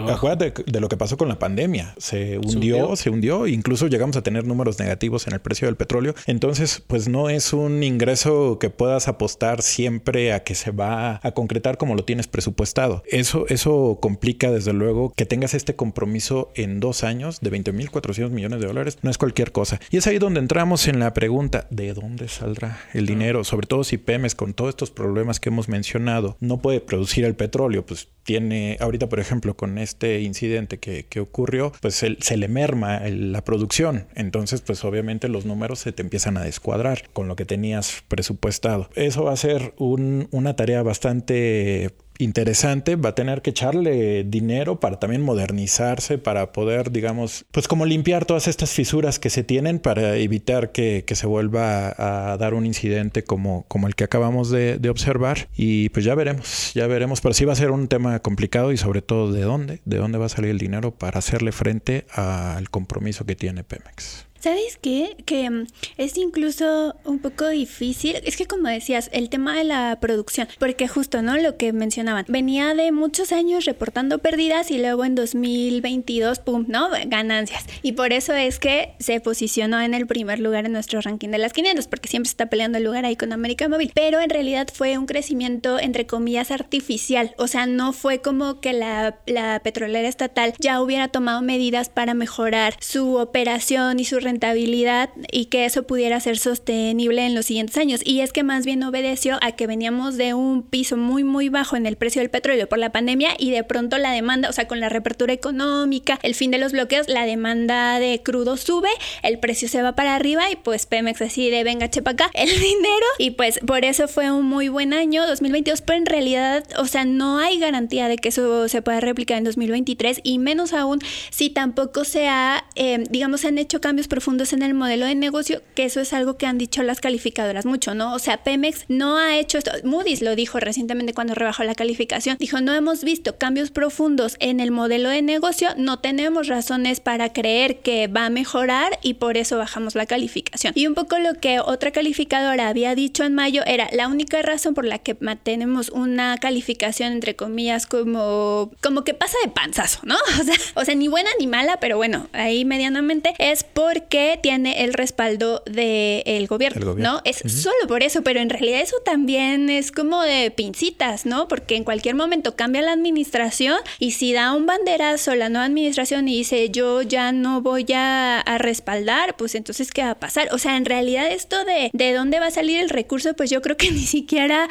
acuérdate 0.09 0.63
de, 0.67 0.81
lo 0.81 0.89
que 0.89 0.97
pasó 0.97 1.17
con 1.17 1.29
la 1.29 1.39
pandemia. 1.39 1.95
Se 1.99 2.39
hundió, 2.39 2.97
se 2.97 3.11
hundió, 3.11 3.47
incluso 3.47 3.87
llegamos 3.87 4.17
a 4.17 4.23
tener 4.23 4.45
números 4.45 4.79
negativos 4.79 5.27
en 5.27 5.35
el 5.35 5.41
precio 5.41 5.69
del 5.69 5.77
petróleo. 5.77 6.15
Entonces, 6.27 6.83
pues 6.87 7.09
no 7.09 7.29
es 7.29 7.53
un 7.53 7.83
ingreso 7.83 8.59
que 8.59 8.71
pueda 8.71 8.90
apostar 9.09 9.63
siempre 9.63 10.33
a 10.33 10.43
que 10.43 10.55
se 10.55 10.71
va 10.71 11.21
a 11.23 11.33
concretar 11.33 11.79
como 11.79 11.95
lo 11.95 12.05
tienes 12.05 12.27
presupuestado. 12.27 13.03
Eso, 13.07 13.47
eso 13.49 13.99
complica 14.01 14.51
desde 14.51 14.73
luego 14.73 15.13
que 15.17 15.27
tengas 15.27 15.55
este 15.55 15.77
compromiso 15.77 16.51
en 16.55 16.81
dos 16.81 17.05
años 17.05 17.41
de 17.41 17.51
20.400 17.51 18.31
millones 18.31 18.61
de 18.61 18.67
dólares. 18.67 18.99
No 19.03 19.11
es 19.11 19.19
cualquier 19.19 19.53
cosa. 19.53 19.81
Y 19.91 19.97
es 19.97 20.07
ahí 20.07 20.19
donde 20.19 20.41
entramos 20.41 20.89
en 20.89 20.99
la 20.99 21.15
pregunta, 21.15 21.67
¿de 21.71 21.93
dónde 21.95 22.29
saldrá 22.29 22.81
el 22.93 23.07
dinero? 23.07 23.45
Sobre 23.45 23.67
todo 23.67 23.85
si 23.85 23.99
Pemes 23.99 24.35
con 24.35 24.55
todos 24.55 24.71
estos 24.71 24.91
problemas 24.91 25.41
que 25.41 25.49
hemos 25.49 25.69
mencionado 25.69 26.37
no 26.41 26.61
puede 26.61 26.81
producir 26.81 27.25
el 27.25 27.35
petróleo, 27.35 27.85
pues 27.85 28.09
tiene, 28.23 28.77
ahorita 28.81 29.09
por 29.09 29.21
ejemplo 29.21 29.57
con 29.57 29.79
este 29.79 30.21
incidente 30.21 30.79
que, 30.79 31.07
que 31.07 31.21
ocurrió, 31.21 31.73
pues 31.81 31.95
se, 31.95 32.17
se 32.21 32.37
le 32.37 32.49
merma 32.49 33.01
la 33.09 33.43
producción. 33.45 34.07
Entonces 34.15 34.61
pues 34.61 34.85
obviamente 34.85 35.29
los 35.29 35.47
números 35.47 35.81
se 35.81 35.93
te 35.93 36.03
empiezan 36.03 36.37
a 36.37 36.43
descuadrar 36.43 37.09
con 37.13 37.29
lo 37.29 37.37
que 37.37 37.45
tenías 37.45 38.03
presupuestado. 38.09 38.80
Eso 38.95 39.25
va 39.25 39.33
a 39.33 39.37
ser 39.37 39.75
una 39.79 40.57
tarea 40.57 40.83
bastante 40.83 41.91
interesante, 42.23 42.97
va 42.97 43.11
a 43.11 43.15
tener 43.15 43.43
que 43.43 43.51
echarle 43.51 44.25
dinero 44.25 44.81
para 44.81 44.99
también 44.99 45.23
modernizarse, 45.23 46.19
para 46.19 46.53
poder, 46.53 46.91
digamos, 46.91 47.45
pues 47.51 47.69
como 47.69 47.87
limpiar 47.87 48.25
todas 48.25 48.49
estas 48.49 48.71
fisuras 48.71 49.19
que 49.19 49.31
se 49.31 49.43
tienen 49.43 49.79
para 49.79 50.17
evitar 50.17 50.73
que, 50.73 51.05
se 51.11 51.27
vuelva 51.27 51.95
a, 51.99 52.37
dar 52.37 52.55
un 52.55 52.67
incidente 52.67 53.25
como, 53.25 53.67
el 53.87 53.95
que 53.95 54.05
acabamos 54.05 54.51
de, 54.51 54.79
de, 54.79 54.91
observar. 54.91 55.49
Y 55.57 55.89
pues 55.91 56.05
ya 56.05 56.15
veremos, 56.15 56.73
ya 56.75 56.87
veremos, 56.87 57.21
pero 57.21 57.35
sí 57.35 57.45
va 57.45 57.53
a 57.53 57.57
ser 57.57 57.71
un 57.71 57.89
tema 57.89 58.21
complicado 58.21 58.73
y 58.73 58.77
sobre 58.77 59.03
todo 59.03 59.33
de 59.33 59.43
dónde, 59.43 59.81
de 59.85 59.97
dónde 59.97 60.19
va 60.19 60.27
a 60.27 60.31
salir 60.31 60.51
el 60.51 60.59
dinero 60.59 60.93
para 60.93 61.19
hacerle 61.19 61.53
frente 61.53 62.07
al 62.13 62.71
compromiso 62.71 63.27
que 63.27 63.37
tiene 63.37 63.65
Pemex. 63.65 64.30
¿Sabes 64.41 64.79
qué? 64.81 65.17
Que 65.27 65.51
mm, 65.51 65.67
es 65.99 66.17
incluso 66.17 66.97
un 67.05 67.19
poco 67.19 67.47
difícil. 67.49 68.17
Es 68.25 68.39
que 68.39 68.47
como 68.47 68.69
decías, 68.69 69.11
el 69.13 69.29
tema 69.29 69.55
de 69.55 69.65
la 69.65 69.99
producción, 70.01 70.49
porque 70.59 70.89
justo, 70.89 71.21
¿no? 71.21 71.37
Lo 71.37 71.59
que 71.59 71.75
mencionaban, 71.75 72.25
venía 72.27 72.75
de 72.75 72.91
muchos 72.91 73.33
años 73.33 73.67
reportando 73.67 74.19
pérdidas 74.19 74.71
y 74.71 74.79
luego 74.79 75.05
en 75.05 75.15
2022, 75.15 76.39
¡pum!, 76.39 76.65
¿no? 76.69 76.89
Ganancias. 77.07 77.67
Y 77.83 77.93
por 77.93 78.15
eso 78.15 78.33
es 78.33 78.59
que 78.59 78.95
se 78.99 79.21
posicionó 79.21 79.81
en 79.81 79.93
el 79.93 80.07
primer 80.07 80.41
lugar 80.41 80.65
en 80.65 80.73
nuestro 80.73 81.03
ranking 81.03 81.29
de 81.29 81.39
las 81.39 81.53
500, 81.53 81.87
porque 81.87 82.09
siempre 82.09 82.29
se 82.29 82.33
está 82.33 82.47
peleando 82.47 82.79
el 82.79 82.85
lugar 82.85 83.05
ahí 83.05 83.17
con 83.17 83.35
América 83.35 83.69
Móvil. 83.69 83.93
Pero 83.95 84.21
en 84.21 84.31
realidad 84.31 84.69
fue 84.73 84.97
un 84.97 85.05
crecimiento, 85.05 85.79
entre 85.79 86.07
comillas, 86.07 86.51
artificial. 86.51 87.35
O 87.37 87.47
sea, 87.47 87.67
no 87.67 87.93
fue 87.93 88.23
como 88.23 88.61
que 88.61 88.73
la, 88.73 89.19
la 89.27 89.61
petrolera 89.63 90.09
estatal 90.09 90.55
ya 90.59 90.81
hubiera 90.81 91.09
tomado 91.09 91.43
medidas 91.43 91.91
para 91.91 92.15
mejorar 92.15 92.75
su 92.81 93.17
operación 93.17 94.01
y 94.01 94.05
su 94.05 94.19
rentabilidad 94.31 95.11
y 95.33 95.47
que 95.47 95.65
eso 95.65 95.83
pudiera 95.83 96.21
ser 96.21 96.39
sostenible 96.39 97.27
en 97.27 97.35
los 97.35 97.47
siguientes 97.47 97.77
años. 97.77 98.01
Y 98.05 98.21
es 98.21 98.33
que 98.33 98.45
más 98.45 98.65
bien 98.65 98.83
obedeció 98.83 99.39
a 99.43 99.53
que 99.53 99.67
veníamos 99.67 100.17
de 100.17 100.35
un 100.35 100.63
piso 100.63 100.97
muy, 100.97 101.25
muy 101.25 101.49
bajo 101.49 101.77
en 101.77 101.87
el 101.87 101.97
precio 101.97 102.21
del 102.21 102.31
petróleo 102.31 102.69
por 102.69 102.79
la 102.79 102.93
pandemia 102.93 103.31
y 103.39 103.51
de 103.51 103.65
pronto 103.65 103.99
la 103.99 104.13
demanda, 104.13 104.49
o 104.49 104.53
sea, 104.53 104.69
con 104.69 104.79
la 104.79 104.89
reapertura 104.89 105.33
económica, 105.33 106.19
el 106.23 106.35
fin 106.35 106.51
de 106.53 106.59
los 106.59 106.73
bloqueos, 106.73 107.09
la 107.09 107.27
demanda 107.27 107.99
de 107.99 108.23
crudo 108.23 108.57
sube, 108.57 108.89
el 109.23 109.39
precio 109.41 109.69
se 109.69 109.83
va 109.83 109.95
para 109.97 110.15
arriba 110.15 110.51
y 110.51 110.57
pues 110.57 110.87
Pemex 110.87 111.19
decide, 111.19 111.65
venga, 111.65 111.91
chepa 111.91 112.13
acá 112.13 112.31
el 112.35 112.49
dinero 112.49 113.07
y 113.19 113.33
pues 113.33 113.59
por 113.67 113.85
eso 113.85 114.07
fue 114.07 114.31
un 114.31 114.47
muy 114.47 114.69
buen 114.69 114.95
año 114.95 115.27
2022, 115.27 115.83
pero 115.83 115.99
en 115.99 116.07
realidad, 116.07 116.65
o 116.79 116.87
sea, 116.87 117.05
no 117.05 117.39
hay 117.39 117.59
garantía 117.59 118.09
de 118.09 118.17
que 118.17 118.29
eso 118.29 118.69
se 118.69 118.81
pueda 118.81 119.01
replicar 119.01 119.39
en 119.39 119.45
2023 119.45 120.21
y 120.23 120.39
menos 120.39 120.73
aún 120.73 121.01
si 121.31 121.51
tampoco 121.51 122.05
se 122.05 122.29
ha, 122.29 122.65
eh, 122.77 123.05
digamos, 123.11 123.41
se 123.41 123.49
han 123.49 123.59
hecho 123.59 123.81
cambios 123.81 124.07
profundos 124.07 124.20
en 124.53 124.63
el 124.63 124.75
modelo 124.75 125.07
de 125.07 125.15
negocio, 125.15 125.63
que 125.75 125.85
eso 125.85 126.01
es 126.01 126.13
algo 126.13 126.37
que 126.37 126.47
han 126.47 126.59
dicho 126.59 126.83
las 126.83 127.01
calificadoras 127.01 127.67
mucho, 127.67 127.95
¿no? 127.95 128.15
O 128.15 128.19
sea, 128.19 128.39
Pemex 128.39 128.85
no 128.89 129.19
ha 129.19 129.37
hecho 129.37 129.59
esto. 129.59 129.71
Moody's 129.85 130.23
lo 130.23 130.37
dijo 130.37 130.61
recientemente 130.61 131.15
cuando 131.15 131.35
rebajó 131.35 131.65
la 131.65 131.75
calificación. 131.75 132.37
Dijo, 132.39 132.61
no 132.61 132.75
hemos 132.75 133.05
visto 133.05 133.39
cambios 133.39 133.71
profundos 133.71 134.37
en 134.41 134.61
el 134.61 134.71
modelo 134.71 135.09
de 135.09 135.23
negocio, 135.23 135.69
no 135.77 135.99
tenemos 135.99 136.49
razones 136.49 137.01
para 137.01 137.33
creer 137.33 137.81
que 137.81 138.09
va 138.09 138.27
a 138.27 138.31
mejorar 138.31 138.99
y 139.03 139.15
por 139.15 139.37
eso 139.37 139.59
bajamos 139.59 139.95
la 139.95 140.07
calificación. 140.07 140.73
Y 140.77 140.87
un 140.87 140.95
poco 140.95 141.19
lo 141.19 141.35
que 141.35 141.61
otra 141.61 141.91
calificadora 141.91 142.69
había 142.69 142.95
dicho 142.95 143.25
en 143.25 143.35
mayo 143.35 143.63
era 143.67 143.89
la 143.93 144.09
única 144.09 144.43
razón 144.43 144.75
por 144.75 144.85
la 144.85 144.99
que 144.99 145.17
mantenemos 145.21 145.91
una 145.91 146.39
calificación 146.39 147.13
entre 147.13 147.37
comillas 147.37 147.87
como 147.87 148.71
como 148.83 149.05
que 149.05 149.15
pasa 149.15 149.37
de 149.45 149.51
panzazo, 149.51 150.01
¿no? 150.05 150.17
O 150.41 150.43
sea, 150.43 150.55
o 150.75 150.85
sea, 150.85 150.95
ni 150.95 151.09
buena 151.09 151.29
ni 151.39 151.47
mala, 151.47 151.79
pero 151.81 151.97
bueno, 151.97 152.29
ahí 152.33 152.65
medianamente 152.65 153.35
es 153.39 153.63
porque 153.63 154.10
tiene 154.43 154.85
el 154.85 154.95
respaldo 154.95 155.63
del 155.67 156.47
gobierno, 156.47 156.95
¿no? 156.95 157.21
Es 157.25 157.39
solo 157.47 157.87
por 157.87 158.03
eso, 158.03 158.23
pero 158.23 158.41
en 158.41 158.51
realidad 158.51 158.81
eso 158.81 158.97
también 159.05 159.71
es 159.71 159.93
como 159.93 160.23
de 160.23 160.51
pincitas, 160.51 161.27
¿no? 161.27 161.49
Porque 161.49 161.77
en 161.77 161.85
cualquier 161.85 162.15
momento 162.15 162.57
cambia 162.57 162.83
la 162.83 162.93
administración 162.93 163.77
y 163.99 164.13
si 164.13 164.33
da 164.33 164.53
un 164.53 164.67
banderazo 164.67 165.35
la 165.35 165.49
nueva 165.49 165.67
administración 165.67 166.29
y 166.29 166.39
dice 166.39 166.71
yo 166.71 167.03
ya 167.03 167.33
no 167.33 167.61
voy 167.61 167.87
a, 167.95 168.45
respaldar, 168.59 169.37
pues 169.37 169.55
entonces 169.55 169.91
¿qué 169.93 170.03
va 170.03 170.11
a 170.11 170.19
pasar? 170.19 170.49
O 170.53 170.59
sea, 170.59 170.77
en 170.77 170.85
realidad 170.85 171.31
esto 171.31 171.65
de, 171.65 171.91
de 171.93 172.13
dónde 172.13 172.41
va 172.41 172.47
a 172.47 172.51
salir 172.51 172.81
el 172.81 172.91
recurso, 172.91 173.35
pues 173.35 173.49
yo 173.49 173.63
creo 173.63 173.77
que 173.77 173.91
ni 173.93 174.01
siquiera 174.01 174.69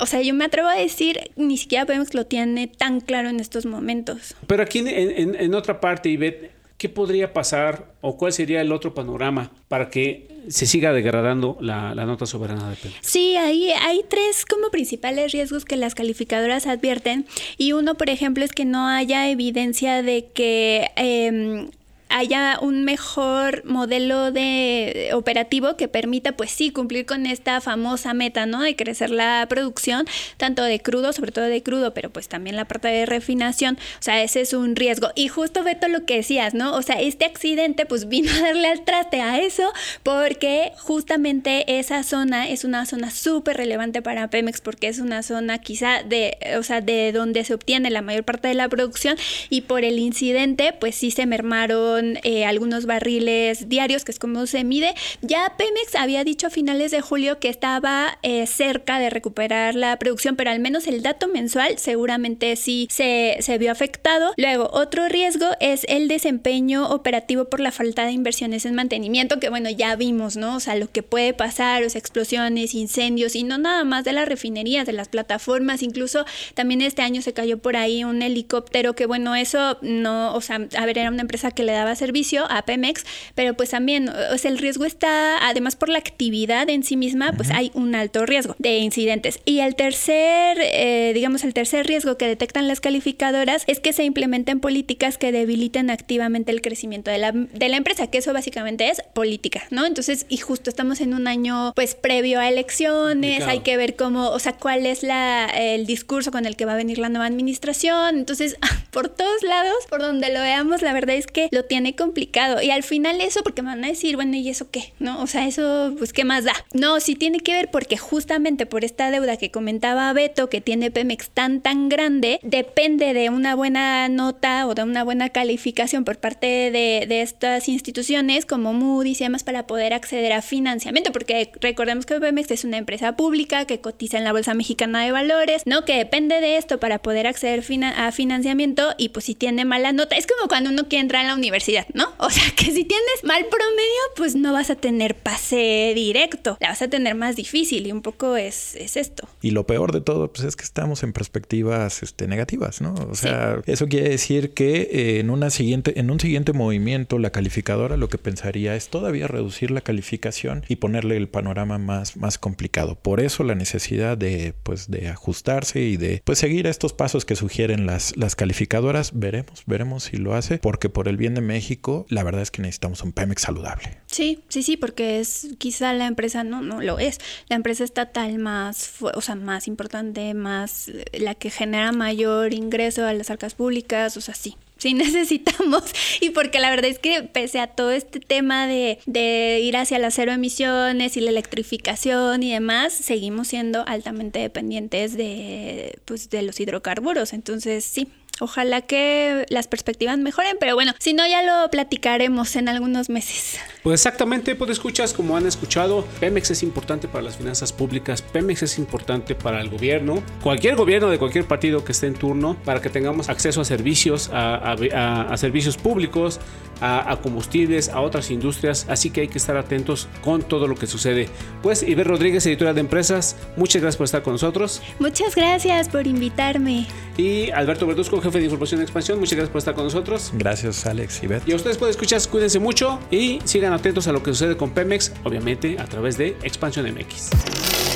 o 0.00 0.06
sea, 0.06 0.22
yo 0.22 0.32
me 0.34 0.46
atrevo 0.46 0.68
a 0.68 0.74
decir, 0.74 1.30
ni 1.36 1.58
siquiera 1.58 1.84
Pemex 1.84 2.14
lo 2.14 2.24
tiene 2.24 2.68
tan 2.68 3.00
claro 3.00 3.28
en 3.28 3.38
estos 3.38 3.66
momentos. 3.66 4.34
Pero 4.46 4.62
aquí 4.62 4.78
en, 4.78 5.34
en, 5.34 5.54
otra 5.54 5.80
parte, 5.80 6.08
Ivette, 6.08 6.50
¿qué 6.78 6.88
podría 6.88 7.32
pasar 7.32 7.92
o 8.00 8.16
cuál 8.16 8.32
sería 8.32 8.60
el 8.60 8.72
otro 8.72 8.94
panorama 8.94 9.50
para 9.66 9.90
que 9.90 10.28
se 10.48 10.64
siga 10.64 10.92
degradando 10.92 11.58
la, 11.60 11.92
nota 11.94 12.24
soberana 12.24 12.70
de 12.70 12.76
Pemex? 12.76 12.98
Sí, 13.02 13.36
ahí 13.36 13.70
hay 13.72 14.02
tres 14.08 14.46
como 14.46 14.70
principales 14.70 15.32
riesgos 15.32 15.64
que 15.64 15.76
las 15.76 15.94
calificadoras 15.94 16.66
advierten 16.66 17.26
y 17.58 17.72
uno, 17.72 17.96
por 17.96 18.08
ejemplo, 18.08 18.44
es 18.44 18.52
que 18.52 18.64
no 18.64 18.86
haya 18.86 19.28
evidencia 19.28 20.02
de 20.02 20.28
que 20.32 20.90
eh, 20.96 21.68
haya 22.08 22.58
un 22.60 22.84
mejor 22.84 23.64
modelo 23.64 24.32
de 24.32 25.10
operativo 25.12 25.76
que 25.76 25.88
permita, 25.88 26.32
pues 26.32 26.50
sí, 26.50 26.70
cumplir 26.70 27.06
con 27.06 27.26
esta 27.26 27.60
famosa 27.60 28.14
meta, 28.14 28.46
¿no? 28.46 28.62
De 28.62 28.76
crecer 28.76 29.10
la 29.10 29.46
producción, 29.48 30.06
tanto 30.36 30.62
de 30.64 30.80
crudo, 30.80 31.12
sobre 31.12 31.32
todo 31.32 31.44
de 31.44 31.62
crudo, 31.62 31.94
pero 31.94 32.10
pues 32.10 32.28
también 32.28 32.56
la 32.56 32.66
parte 32.66 32.88
de 32.88 33.06
refinación. 33.06 33.78
O 33.98 34.02
sea, 34.02 34.22
ese 34.22 34.40
es 34.40 34.52
un 34.52 34.76
riesgo. 34.76 35.10
Y 35.14 35.28
justo 35.28 35.62
Beto 35.62 35.88
lo 35.88 36.04
que 36.04 36.16
decías, 36.16 36.54
¿no? 36.54 36.74
O 36.74 36.82
sea, 36.82 37.00
este 37.00 37.24
accidente 37.24 37.86
pues 37.86 38.08
vino 38.08 38.30
a 38.32 38.40
darle 38.40 38.68
al 38.68 38.84
traste 38.84 39.20
a 39.20 39.40
eso 39.40 39.72
porque 40.02 40.72
justamente 40.78 41.78
esa 41.78 42.02
zona 42.02 42.48
es 42.48 42.64
una 42.64 42.86
zona 42.86 43.10
súper 43.10 43.56
relevante 43.56 44.02
para 44.02 44.28
Pemex 44.28 44.60
porque 44.60 44.88
es 44.88 44.98
una 44.98 45.22
zona 45.22 45.58
quizá 45.58 46.02
de, 46.02 46.38
o 46.58 46.62
sea, 46.62 46.80
de 46.80 47.12
donde 47.12 47.44
se 47.44 47.54
obtiene 47.54 47.90
la 47.90 48.02
mayor 48.02 48.24
parte 48.24 48.48
de 48.48 48.54
la 48.54 48.68
producción 48.68 49.16
y 49.50 49.62
por 49.62 49.84
el 49.84 49.98
incidente 49.98 50.72
pues 50.72 50.94
sí 50.94 51.10
se 51.10 51.26
mermaron 51.26 51.97
eh, 52.00 52.44
algunos 52.44 52.86
barriles 52.86 53.68
diarios, 53.68 54.04
que 54.04 54.12
es 54.12 54.18
como 54.18 54.46
se 54.46 54.64
mide. 54.64 54.94
Ya 55.22 55.54
Pemex 55.56 55.94
había 55.94 56.24
dicho 56.24 56.46
a 56.46 56.50
finales 56.50 56.90
de 56.90 57.00
julio 57.00 57.38
que 57.38 57.48
estaba 57.48 58.18
eh, 58.22 58.46
cerca 58.46 58.98
de 58.98 59.10
recuperar 59.10 59.74
la 59.74 59.98
producción, 59.98 60.36
pero 60.36 60.50
al 60.50 60.60
menos 60.60 60.86
el 60.86 61.02
dato 61.02 61.28
mensual 61.28 61.78
seguramente 61.78 62.56
sí 62.56 62.88
se, 62.90 63.36
se 63.40 63.58
vio 63.58 63.72
afectado. 63.72 64.32
Luego, 64.36 64.70
otro 64.72 65.08
riesgo 65.08 65.46
es 65.60 65.84
el 65.88 66.08
desempeño 66.08 66.88
operativo 66.90 67.46
por 67.46 67.60
la 67.60 67.72
falta 67.72 68.04
de 68.06 68.12
inversiones 68.12 68.64
en 68.64 68.74
mantenimiento, 68.74 69.40
que 69.40 69.48
bueno, 69.48 69.70
ya 69.70 69.96
vimos, 69.96 70.36
¿no? 70.36 70.56
O 70.56 70.60
sea, 70.60 70.76
lo 70.76 70.90
que 70.90 71.02
puede 71.02 71.34
pasar, 71.34 71.82
o 71.82 71.90
sea, 71.90 71.98
explosiones, 71.98 72.74
incendios, 72.74 73.34
y 73.36 73.42
no 73.42 73.58
nada 73.58 73.84
más 73.84 74.04
de 74.04 74.12
las 74.12 74.28
refinerías, 74.28 74.86
de 74.86 74.92
las 74.92 75.08
plataformas, 75.08 75.82
incluso 75.82 76.24
también 76.54 76.82
este 76.82 77.02
año 77.02 77.22
se 77.22 77.32
cayó 77.32 77.58
por 77.58 77.76
ahí 77.76 78.04
un 78.04 78.22
helicóptero, 78.22 78.94
que 78.94 79.06
bueno, 79.06 79.34
eso 79.34 79.78
no, 79.82 80.34
o 80.34 80.40
sea, 80.40 80.60
a 80.76 80.86
ver, 80.86 80.98
era 80.98 81.10
una 81.10 81.22
empresa 81.22 81.50
que 81.50 81.64
le 81.64 81.72
daba 81.72 81.87
servicio 81.96 82.46
a 82.50 82.62
Pemex, 82.62 83.04
pero 83.34 83.54
pues 83.54 83.70
también, 83.70 84.08
o 84.08 84.38
sea, 84.38 84.50
el 84.50 84.58
riesgo 84.58 84.84
está, 84.84 85.46
además 85.46 85.76
por 85.76 85.88
la 85.88 85.98
actividad 85.98 86.68
en 86.68 86.82
sí 86.82 86.96
misma, 86.96 87.32
pues 87.32 87.50
hay 87.50 87.70
un 87.74 87.94
alto 87.94 88.26
riesgo 88.26 88.56
de 88.58 88.78
incidentes. 88.78 89.40
Y 89.44 89.60
el 89.60 89.74
tercer, 89.74 90.58
eh, 90.60 91.12
digamos, 91.14 91.44
el 91.44 91.54
tercer 91.54 91.86
riesgo 91.86 92.16
que 92.16 92.26
detectan 92.26 92.68
las 92.68 92.80
calificadoras 92.80 93.64
es 93.66 93.80
que 93.80 93.92
se 93.92 94.04
implementen 94.04 94.60
políticas 94.60 95.18
que 95.18 95.32
debiliten 95.32 95.90
activamente 95.90 96.52
el 96.52 96.60
crecimiento 96.60 97.10
de 97.10 97.18
la, 97.18 97.32
de 97.32 97.68
la 97.68 97.76
empresa, 97.76 98.08
que 98.08 98.18
eso 98.18 98.32
básicamente 98.32 98.88
es 98.88 99.02
política, 99.14 99.62
¿no? 99.70 99.86
Entonces, 99.86 100.26
y 100.28 100.38
justo 100.38 100.70
estamos 100.70 101.00
en 101.00 101.14
un 101.14 101.26
año, 101.26 101.72
pues, 101.74 101.94
previo 101.94 102.40
a 102.40 102.48
elecciones, 102.48 103.44
hay 103.44 103.60
que 103.60 103.76
ver 103.76 103.96
cómo, 103.96 104.30
o 104.30 104.38
sea, 104.38 104.52
cuál 104.52 104.86
es 104.86 105.02
la, 105.02 105.46
el 105.46 105.86
discurso 105.86 106.30
con 106.30 106.46
el 106.46 106.56
que 106.56 106.64
va 106.64 106.72
a 106.72 106.76
venir 106.76 106.98
la 106.98 107.08
nueva 107.08 107.26
administración. 107.26 108.18
Entonces, 108.18 108.56
por 108.90 109.08
todos 109.08 109.42
lados, 109.42 109.76
por 109.88 110.00
donde 110.00 110.32
lo 110.32 110.40
veamos, 110.40 110.82
la 110.82 110.92
verdad 110.92 111.16
es 111.16 111.26
que 111.26 111.48
lo 111.50 111.64
tiene 111.64 111.77
tiene 111.78 111.94
complicado. 111.94 112.60
Y 112.60 112.70
al 112.70 112.82
final 112.82 113.20
eso, 113.20 113.42
porque 113.42 113.62
me 113.62 113.68
van 113.68 113.84
a 113.84 113.88
decir, 113.88 114.16
bueno, 114.16 114.36
¿y 114.36 114.48
eso 114.48 114.68
qué? 114.70 114.92
¿No? 114.98 115.22
O 115.22 115.26
sea, 115.26 115.46
eso, 115.46 115.94
pues, 115.96 116.12
¿qué 116.12 116.24
más 116.24 116.44
da? 116.44 116.54
No, 116.74 116.98
sí 116.98 117.14
tiene 117.14 117.38
que 117.38 117.52
ver 117.52 117.70
porque 117.70 117.96
justamente 117.96 118.66
por 118.66 118.84
esta 118.84 119.10
deuda 119.10 119.36
que 119.36 119.50
comentaba 119.50 120.12
Beto, 120.12 120.48
que 120.48 120.60
tiene 120.60 120.90
Pemex 120.90 121.30
tan, 121.30 121.60
tan 121.60 121.88
grande, 121.88 122.40
depende 122.42 123.14
de 123.14 123.30
una 123.30 123.54
buena 123.54 124.08
nota 124.08 124.66
o 124.66 124.74
de 124.74 124.82
una 124.82 125.04
buena 125.04 125.28
calificación 125.28 126.04
por 126.04 126.18
parte 126.18 126.46
de, 126.46 127.06
de 127.08 127.22
estas 127.22 127.68
instituciones 127.68 128.44
como 128.44 128.72
Moody's 128.72 129.20
y 129.20 129.24
demás 129.24 129.44
para 129.44 129.66
poder 129.66 129.94
acceder 129.94 130.32
a 130.32 130.42
financiamiento, 130.42 131.12
porque 131.12 131.52
recordemos 131.60 132.06
que 132.06 132.18
Pemex 132.18 132.50
es 132.50 132.64
una 132.64 132.78
empresa 132.78 133.14
pública 133.14 133.66
que 133.66 133.80
cotiza 133.80 134.18
en 134.18 134.24
la 134.24 134.32
Bolsa 134.32 134.54
Mexicana 134.54 135.04
de 135.04 135.12
Valores, 135.12 135.62
¿no? 135.64 135.84
Que 135.84 135.96
depende 135.96 136.40
de 136.40 136.56
esto 136.56 136.80
para 136.80 136.98
poder 136.98 137.28
acceder 137.28 137.62
a 137.96 138.12
financiamiento 138.12 138.94
y 138.98 139.10
pues 139.10 139.26
si 139.26 139.34
tiene 139.34 139.64
mala 139.64 139.92
nota, 139.92 140.16
es 140.16 140.26
como 140.26 140.48
cuando 140.48 140.70
uno 140.70 140.88
quiere 140.88 141.02
entrar 141.02 141.24
a 141.24 141.28
la 141.28 141.34
universidad 141.34 141.67
¿no? 141.94 142.08
O 142.18 142.30
sea 142.30 142.44
que 142.54 142.64
si 142.64 142.84
tienes 142.84 143.24
mal 143.24 143.46
promedio, 143.46 144.02
pues 144.16 144.34
no 144.34 144.52
vas 144.52 144.70
a 144.70 144.74
tener 144.74 145.14
pase 145.14 145.92
directo, 145.94 146.58
la 146.60 146.68
vas 146.68 146.82
a 146.82 146.88
tener 146.88 147.14
más 147.14 147.36
difícil 147.36 147.86
y 147.86 147.92
un 147.92 148.02
poco 148.02 148.36
es, 148.36 148.74
es 148.74 148.96
esto. 148.96 149.28
Y 149.40 149.52
lo 149.52 149.66
peor 149.66 149.92
de 149.92 150.00
todo, 150.00 150.30
pues 150.30 150.46
es 150.46 150.56
que 150.56 150.64
estamos 150.64 151.02
en 151.02 151.12
perspectivas 151.12 152.02
este, 152.02 152.26
negativas, 152.26 152.80
¿no? 152.80 152.94
O 153.10 153.14
sea, 153.14 153.62
eso 153.66 153.88
quiere 153.88 154.10
decir 154.10 154.52
que 154.52 154.88
eh, 154.92 155.20
en, 155.20 155.30
una 155.30 155.50
siguiente, 155.50 155.98
en 155.98 156.10
un 156.10 156.20
siguiente 156.20 156.52
movimiento, 156.52 157.18
la 157.18 157.30
calificadora 157.30 157.96
lo 157.96 158.08
que 158.08 158.18
pensaría 158.18 158.74
es 158.74 158.88
todavía 158.88 159.26
reducir 159.26 159.70
la 159.70 159.80
calificación 159.80 160.64
y 160.68 160.76
ponerle 160.76 161.16
el 161.16 161.28
panorama 161.28 161.78
más, 161.78 162.16
más 162.16 162.38
complicado. 162.38 162.96
Por 162.96 163.20
eso 163.20 163.44
la 163.44 163.54
necesidad 163.54 164.18
de, 164.18 164.54
pues, 164.62 164.90
de 164.90 165.08
ajustarse 165.08 165.80
y 165.80 165.96
de 165.96 166.20
pues, 166.24 166.38
seguir 166.38 166.66
estos 166.66 166.92
pasos 166.92 167.24
que 167.24 167.36
sugieren 167.36 167.86
las, 167.86 168.16
las 168.16 168.36
calificadoras. 168.36 169.12
Veremos, 169.14 169.62
veremos 169.66 170.04
si 170.04 170.16
lo 170.16 170.34
hace, 170.34 170.58
porque 170.58 170.88
por 170.88 171.08
el 171.08 171.16
bien 171.16 171.34
de 171.34 171.40
México, 171.40 171.57
México, 171.58 172.06
la 172.08 172.22
verdad 172.22 172.42
es 172.42 172.52
que 172.52 172.62
necesitamos 172.62 173.02
un 173.02 173.10
Pemex 173.10 173.42
saludable. 173.42 173.98
Sí, 174.06 174.44
sí, 174.48 174.62
sí, 174.62 174.76
porque 174.76 175.18
es 175.18 175.48
quizá 175.58 175.92
la 175.92 176.06
empresa, 176.06 176.44
no, 176.44 176.62
no 176.62 176.80
lo 176.80 177.00
es, 177.00 177.18
la 177.48 177.56
empresa 177.56 177.82
estatal 177.82 178.38
más, 178.38 178.92
o 179.00 179.20
sea, 179.20 179.34
más 179.34 179.66
importante, 179.66 180.34
más 180.34 180.88
la 181.12 181.34
que 181.34 181.50
genera 181.50 181.90
mayor 181.90 182.54
ingreso 182.54 183.04
a 183.04 183.12
las 183.12 183.30
arcas 183.30 183.54
públicas, 183.54 184.16
o 184.16 184.20
sea, 184.20 184.36
sí, 184.36 184.56
sí 184.76 184.94
necesitamos 185.04 185.82
y 186.20 186.30
porque 186.30 186.60
la 186.60 186.70
verdad 186.70 186.86
es 186.86 187.00
que 187.00 187.24
pese 187.24 187.58
a 187.58 187.66
todo 187.66 187.90
este 187.90 188.20
tema 188.20 188.68
de, 188.68 189.00
de 189.06 189.58
ir 189.60 189.76
hacia 189.76 189.98
las 189.98 190.14
cero 190.14 190.30
emisiones 190.30 191.16
y 191.16 191.20
la 191.20 191.30
electrificación 191.30 192.44
y 192.44 192.52
demás, 192.52 192.92
seguimos 192.92 193.48
siendo 193.48 193.84
altamente 193.86 194.38
dependientes 194.38 195.16
de, 195.16 195.98
pues, 196.04 196.30
de 196.30 196.42
los 196.42 196.60
hidrocarburos. 196.60 197.32
Entonces, 197.32 197.84
sí, 197.84 198.08
Ojalá 198.40 198.82
que 198.82 199.46
las 199.48 199.66
perspectivas 199.66 200.18
mejoren, 200.18 200.56
pero 200.60 200.74
bueno, 200.74 200.92
si 200.98 201.12
no 201.12 201.26
ya 201.26 201.42
lo 201.42 201.70
platicaremos 201.70 202.56
en 202.56 202.68
algunos 202.68 203.08
meses. 203.08 203.58
Pues 203.82 204.00
exactamente, 204.00 204.54
pues 204.54 204.70
escuchas 204.70 205.12
como 205.12 205.36
han 205.36 205.46
escuchado, 205.46 206.06
Pemex 206.20 206.50
es 206.50 206.62
importante 206.62 207.08
para 207.08 207.22
las 207.22 207.36
finanzas 207.36 207.72
públicas, 207.72 208.22
Pemex 208.22 208.62
es 208.62 208.78
importante 208.78 209.34
para 209.34 209.60
el 209.60 209.70
gobierno, 209.70 210.22
cualquier 210.42 210.76
gobierno 210.76 211.08
de 211.10 211.18
cualquier 211.18 211.46
partido 211.46 211.84
que 211.84 211.92
esté 211.92 212.06
en 212.06 212.14
turno, 212.14 212.56
para 212.64 212.80
que 212.80 212.90
tengamos 212.90 213.28
acceso 213.28 213.60
a 213.60 213.64
servicios, 213.64 214.30
a, 214.32 214.72
a, 214.72 215.36
servicios 215.36 215.76
públicos, 215.76 216.40
a, 216.80 217.18
combustibles, 217.22 217.88
a 217.88 218.00
otras 218.00 218.30
industrias, 218.30 218.86
así 218.88 219.10
que 219.10 219.22
hay 219.22 219.28
que 219.28 219.38
estar 219.38 219.56
atentos 219.56 220.08
con 220.22 220.42
todo 220.42 220.66
lo 220.68 220.76
que 220.76 220.86
sucede. 220.86 221.28
Pues 221.62 221.82
Iber 221.82 222.06
Rodríguez, 222.06 222.46
editora 222.46 222.72
de 222.72 222.80
empresas, 222.80 223.36
muchas 223.56 223.82
gracias 223.82 223.96
por 223.96 224.04
estar 224.04 224.22
con 224.22 224.34
nosotros. 224.34 224.82
Muchas 224.98 225.34
gracias 225.34 225.88
por 225.88 226.06
invitarme. 226.06 226.86
Y 227.16 227.50
Alberto 227.50 227.86
Verduzco, 227.86 228.20
jefe 228.28 228.38
de 228.38 228.44
información 228.44 228.78
de 228.78 228.84
expansión. 228.84 229.18
Muchas 229.18 229.36
gracias 229.36 229.50
por 229.50 229.58
estar 229.58 229.74
con 229.74 229.84
nosotros. 229.84 230.30
Gracias, 230.34 230.86
Alex 230.86 231.22
y 231.22 231.26
Beth. 231.26 231.48
Y 231.48 231.52
a 231.52 231.56
ustedes 231.56 231.78
pueden 231.78 231.90
escuchar, 231.90 232.20
cuídense 232.28 232.58
mucho 232.58 232.98
y 233.10 233.40
sigan 233.44 233.72
atentos 233.72 234.08
a 234.08 234.12
lo 234.12 234.22
que 234.22 234.30
sucede 234.30 234.56
con 234.56 234.70
Pemex, 234.70 235.12
obviamente 235.24 235.78
a 235.78 235.84
través 235.86 236.16
de 236.18 236.36
Expansión 236.42 236.86
MX. 236.92 237.30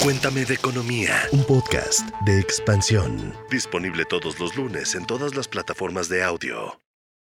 Cuéntame 0.02 0.44
de 0.44 0.54
Economía, 0.54 1.14
un 1.30 1.44
podcast 1.44 2.08
de 2.26 2.40
expansión. 2.40 3.34
Disponible 3.50 4.04
todos 4.04 4.40
los 4.40 4.56
lunes 4.56 4.94
en 4.96 5.06
todas 5.06 5.34
las 5.36 5.46
plataformas 5.46 6.08
de 6.08 6.24
audio. 6.24 6.81